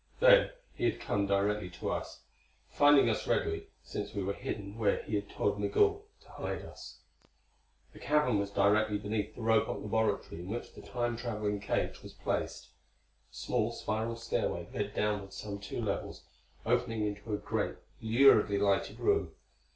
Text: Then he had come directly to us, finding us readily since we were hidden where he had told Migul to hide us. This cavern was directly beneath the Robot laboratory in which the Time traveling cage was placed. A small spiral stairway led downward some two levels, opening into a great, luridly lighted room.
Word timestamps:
Then 0.19 0.49
he 0.73 0.85
had 0.89 0.99
come 0.99 1.27
directly 1.27 1.69
to 1.79 1.91
us, 1.91 2.21
finding 2.71 3.07
us 3.07 3.27
readily 3.27 3.67
since 3.83 4.15
we 4.15 4.23
were 4.23 4.33
hidden 4.33 4.79
where 4.79 5.03
he 5.03 5.13
had 5.13 5.29
told 5.29 5.59
Migul 5.59 6.07
to 6.21 6.27
hide 6.29 6.63
us. 6.63 7.01
This 7.93 8.01
cavern 8.01 8.39
was 8.39 8.49
directly 8.49 8.97
beneath 8.97 9.35
the 9.35 9.43
Robot 9.43 9.79
laboratory 9.83 10.41
in 10.41 10.49
which 10.49 10.73
the 10.73 10.81
Time 10.81 11.17
traveling 11.17 11.59
cage 11.59 12.01
was 12.01 12.13
placed. 12.13 12.69
A 13.31 13.35
small 13.35 13.71
spiral 13.71 14.15
stairway 14.15 14.67
led 14.73 14.95
downward 14.95 15.33
some 15.33 15.59
two 15.59 15.79
levels, 15.83 16.23
opening 16.65 17.05
into 17.05 17.35
a 17.35 17.37
great, 17.37 17.75
luridly 18.01 18.57
lighted 18.57 18.99
room. 18.99 19.35